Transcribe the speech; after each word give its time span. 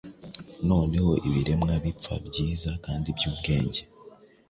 Noneho 0.69 1.11
Ibiremwa 1.27 1.73
bipfa, 1.83 2.13
byiza 2.27 2.69
kandi 2.85 3.07
byubwenge, 3.17 3.81